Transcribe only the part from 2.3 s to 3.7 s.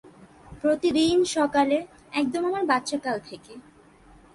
আমার বাচ্চাকাল থেকে।